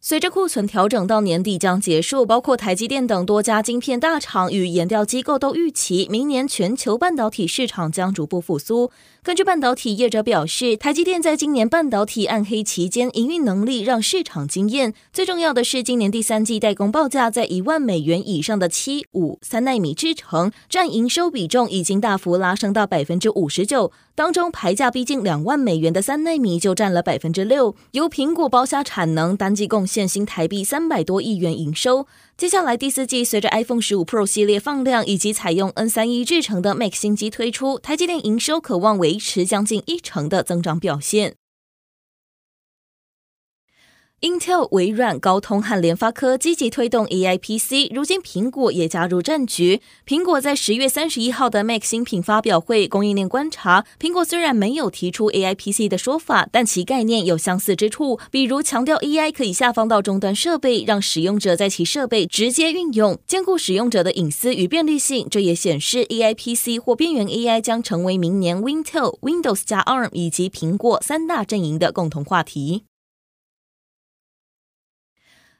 [0.00, 8.92] 随着库存调整到年底将结束，包括台积电等多家晶片大厂与研调机构都预期，明年全球半导体市场将逐步复苏。
[9.24, 14.94] 根据半导体业者表示，台积电在今年半导体暗黑期间营运能力让市场惊艳。
[15.12, 27.74] 最重要的是，今年第三季代工报价在一万美元以上的七五三奈米制程占营收比重已经大幅拉升到百分之五十九，当中排价逼近两万美元的三奈米就占了百分之六。
[27.90, 32.06] 由苹果包下产能，单季现新台币三百多亿元营收。
[32.36, 41.36] 接下来第四季，随着 iPhone 十五 Pro 系列放量以及采用 N 三一制成的 Mac 新机推出，台积电营收可望维持将近一成的增长表现。
[44.22, 49.82] Intel、微软、高通和联发科积极推动 AI PC，如今苹果也加入战局。
[50.06, 65.28] 苹果在十月三十一号的 Mac 新品发表会，供应链观察，苹果虽然没有提出 AI PC 的说法，但其概念有相似之处，比如强调 AI 可以下放到终端设备，让使用者在其设备直接运用，兼顾使用者的隐私与便利性。
[65.30, 72.84] 这也显示 AI PC 或边缘 AI 将成为明年 Intel、Windows 加 ARM 以及苹果三大阵营的共同话题。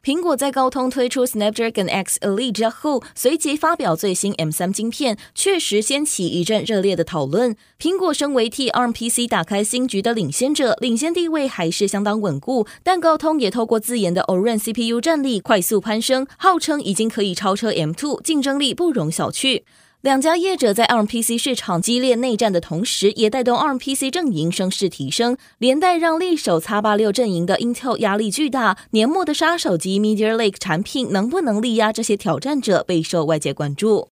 [0.07, 7.57] 苹果在高通推出 Snapdragon X Elite 之后，随即发表最新 M 三晶片，确实掀起一阵热烈的讨论。
[7.77, 12.69] 苹果身为 T R P C 打开新局的领先者，领先地位还是相当稳固。
[12.85, 19.65] 但高通也透过自研的 Orin CPU 战力快速攀升，号称已经可以超车 M2，竞争力不容小觑。
[20.07, 28.79] 两家业者在 ARM PC 市场激烈内战的同时，也带动 ARM PC 阵营声势提升，连带让力手 X86 阵营的 Intel 压力巨大。
[28.93, 34.11] 年末的杀手级 Meteor Lake 产品能不能力压这些挑战者，备受外界关注。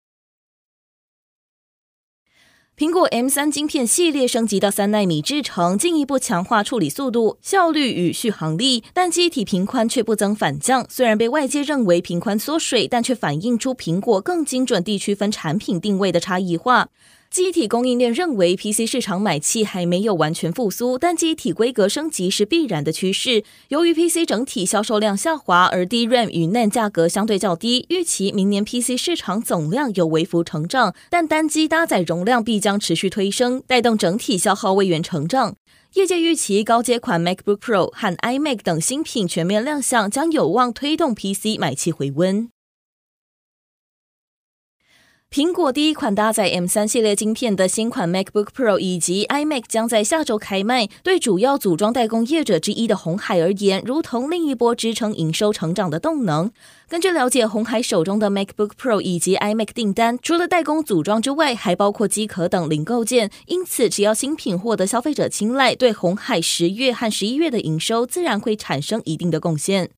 [2.77, 10.85] 苹果 M 三晶片系列升级到三纳米制程，进一步强化处理速度、效率与续航力，但机体频宽却不增反降。
[10.91, 16.89] 虽然被外界认为频宽缩水，但却反映出苹果更精准地区分产品定位的差异化。
[17.35, 23.43] 机体供应链认为，PC 市场买气还没有完全复苏，但机体规格升级是必然的趋势。
[23.71, 35.57] 由于 PC 整体销售量下滑，而 DRAM 与 NAND 价格相对较低，预期明年 PC 市场总量有微幅成长，但单机搭载容量必将持续推升，带动整体消耗位元成长。
[35.95, 42.54] 业界预期高阶款 MacBook Pro 和 iMac 等新品全面亮相，将有望推动 PC 买气回温。
[45.35, 50.89] 苹果第一款搭载 M3 系列晶片的新款 MacBook Pro 以及 iMac 将在下周开卖。
[51.03, 56.53] 对主要组装代工业者之一的鸿海而言，如同另一波支撑营收成长的动能。
[56.89, 63.29] 根据了解，鸿海手中的 MacBook Pro 以及 iMac 订单，除了代工组装之外，还包括机壳等零构件。
[63.47, 69.91] 因此，只要新品获得消费者青睐，对鸿海十月和十一月的营收自然会产生一定的贡献。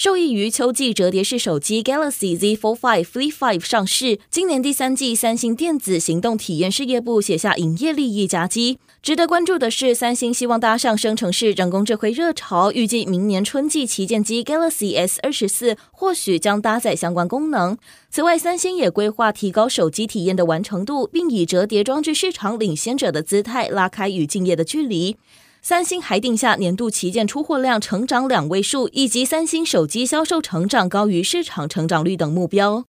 [0.00, 8.78] 受益于秋季折叠式手机 Galaxy Z Fold 5 Flip 5上市，今年第三季三星电子行动体验事业部写下营业利益佳绩。
[9.02, 17.76] 值得关注的是，三星希望搭上生成式人工智慧热潮，预计明年春季旗舰机 Galaxy S 二十四或许将搭载相关功能。
[18.10, 25.16] 此外，三星也规划提高手机体验的完成度，并以折叠装置市场领先者的姿态拉开与竞业的距离。
[25.62, 32.89] 三星还定下年度旗舰出货量成长两位数，以及三星手机销售成长高于市场成长率等目标。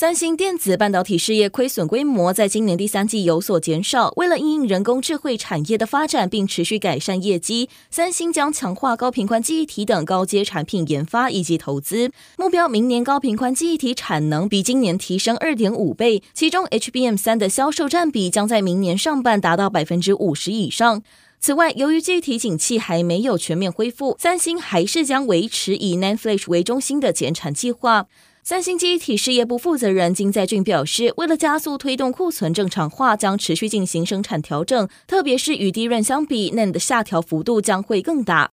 [0.00, 4.10] 三星电子半导体事业亏损规模在今年第三季有所减少。
[4.16, 21.02] 为了因应人工智慧产业的发展，并持续改善业绩，三星将强化高频宽记忆体等高阶产品研发以及投资，目标明年高频宽记忆体产能比今年提升二点五倍，其中 HBM 三的销售占比将在明年上半达到百分之五十以上。
[21.38, 28.06] 此外，由于记忆体景气还没有全面恢复，三星还是将维持以 n a n f l a s h 为中心的减产计划。
[28.42, 38.50] 三星机体事业部负责人金在俊表示，为了加速推动库存正常化，将持续进行生产调整，特别是与利润相比，NAND 的下调幅度将会更大。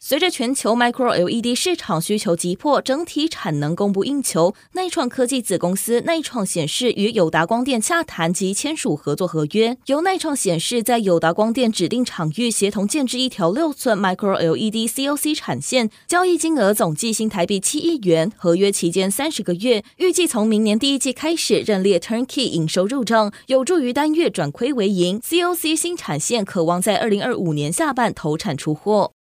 [0.00, 25.20] 随着全球 Micro LED 市场需求急迫，整体产能供不应求，内创科技子公司内创显示与友达光电洽谈及签署合作合约，由内创显示在友达光电指定场域协同建置一条六寸 Micro LED COC 产线，交易金额总计新台币七亿元，合约期间三十个月，预计从明年第一季开始认列 Turnkey 营收入账，有助于单月转亏为盈。
[25.20, 29.12] COC 新产线可望在二零二五年下半投产出货。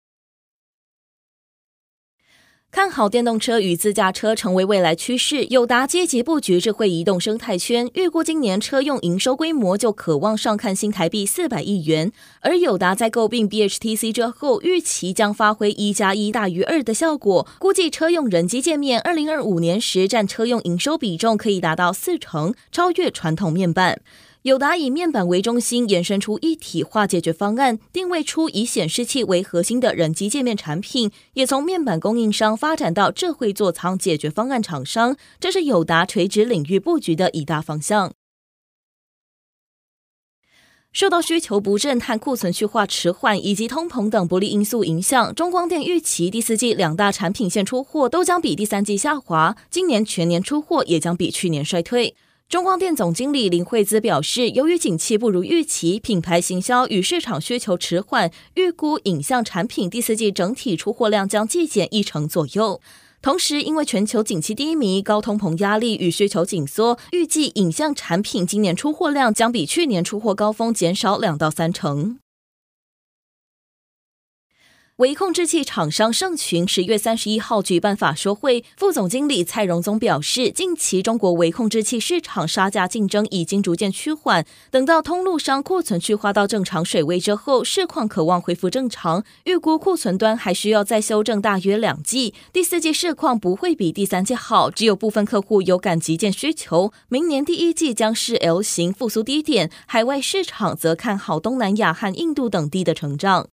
[2.76, 12.12] 看好电动车与自驾车成为未来趋势，友达积极布局智慧移动生态圈，预估今年车用营收规模就可望上看新台币四百亿元。
[12.42, 24.02] 而友达在购并 BHTC 之后，预期将发挥一加一大于二的效果，估计车用人机界面二零二五年时占车用营收比重可以达到四成，超越传统面板。
[24.46, 38.12] 友达以面板为中心，延伸出一体化解决方案，定位出以显示器为核心的人机界面产品，也从面板供应商发展到智慧座舱解决方案厂商，这是友达垂直领域布局的一大方向。
[40.92, 52.14] 受到需求不振和库存去化迟缓以及通膨等不利因素影响，中光电预期第四季两大产品线出货都将比第三季下滑，今年全年出货也将比去年衰退。
[52.48, 62.80] 中光电总经理林惠姿表示，由于景气不如预期，品牌行销与市场需求迟缓，预估影像产品第四季整体出货量将季减一成左右。
[63.20, 72.20] 同时，因为全球景气低迷、高通膨压力与需求紧缩，预计影像产品今年出货量将比去年出货高峰减少两到三成。
[74.96, 89.22] 微控制器厂商盛群十月三十一号举办法说会，副总经理蔡荣宗表示，近期中国微控制器市场杀价竞争已经逐渐趋缓，等到通路商库存去化到正常水位之后，市况可望恢复正常。
[89.44, 96.90] 预估库存端还需要再修正大约两季，第四季市况不会比第三季好，只有部分客户有赶急件需求。
[97.10, 103.48] 明年第一季将是 L 型复苏低点，海外市场则看好东南亚和印度等地的成长。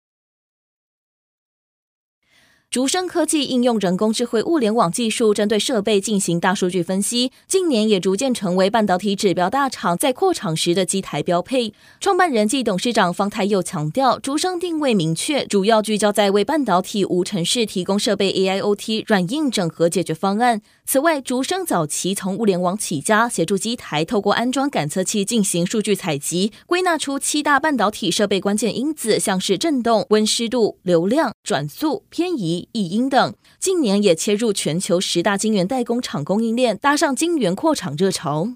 [2.71, 11.73] 竹升科技应用人工智慧物联网技术，针对设备进行大数据分析，近年也逐渐成为半导体指标大厂在扩厂时的机台标配。
[11.99, 20.61] 创办人暨董事长方太佑强调，竹升定位明确，主要聚焦在为半导体无尘室提供设备 AIoT 软硬整合解决方案。
[20.91, 32.67] 此外，竹升早期从物联网起家，协助机台透过安装感测器进行数据采集，归纳出七大半导体设备关键因子，像是震动、温湿度、流量、转速、偏移。
[32.71, 38.55] 异音等，近年也切入全球十大晶圆代工厂供应链，搭上晶圆扩厂热潮。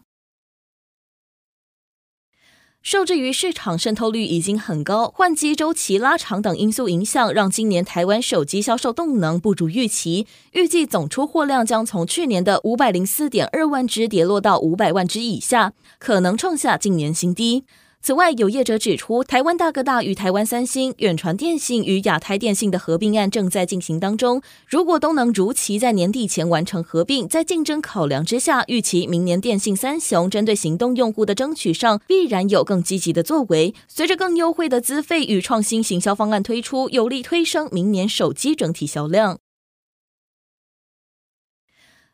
[2.83, 10.27] 受制于市场渗透率已经很高，换机周期拉长等因素影响，让今年台湾手机销售动能不如预期。
[10.51, 17.63] 预计总出货量将从去年的五百零四点二万只跌落到五百万只以下，可能创下近年新低。
[18.05, 24.41] 此外，有业者指出，台湾大哥大与台湾三星、远传电信与亚太电信的合并案正在进行当中。
[24.67, 33.73] 如果都能如期在年底前完成合并，在竞争考量之下，预期明年电信三雄针对行动用户的争取上，必然有更积极的作为。
[33.88, 39.38] 随着更优惠的资费与创新行销方案推出，有力推升明年手机整体销量。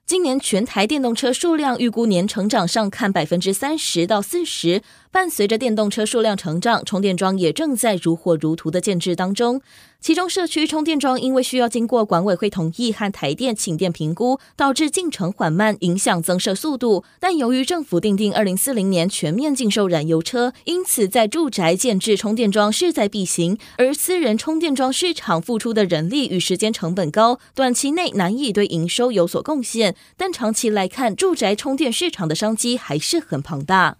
[0.10, 4.82] 今年全台电动车数量预估年成长上看百分之三十到四十。
[5.12, 9.62] 伴随着电动车数量成长，充电桩也正在如火如荼的建制当中。
[10.01, 17.04] 其中社区充电桩因为需要经过管委会同意和台电请电评估，导致进程缓慢，影响增设速度。
[17.19, 23.58] 但由于政府订定二零四零年全面禁售燃油车，因此在住宅建置充电桩势在必行。
[23.77, 29.96] 而私人充电桩市场付出的人力与时间成本高，短期内难以对营收有所贡献。
[30.15, 33.98] 但长期来看，住宅充电市场的商机还是很庞大。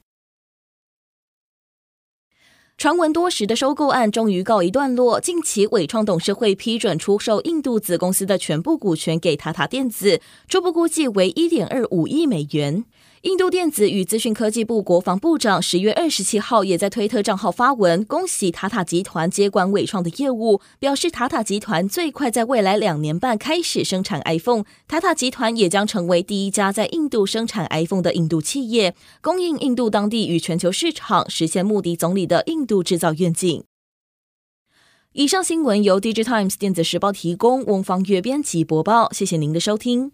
[2.80, 5.20] 传闻多时的收购案终于告一段落。
[5.20, 12.86] 近期，伟创董事会批准出售印度子公司的全部股权给塔塔电子，初步估计为一点二五亿美元。
[13.24, 24.64] 印度电子与资讯科技部国防部长十月二十七号也在推特账号发文，恭喜塔塔集团接管伟创的业务，表示塔塔集团最快在未来两年半开始生产 iPhone。
[24.88, 33.66] 塔塔集团也将成为第一家在印度生产 iPhone 的印度企业，供应印度当地与全球市场，实现穆迪总理的印度制造愿景。
[35.12, 40.08] 以上新闻由 DigiTimes 电子时报提供，翁方月编辑播报，谢谢您的收听。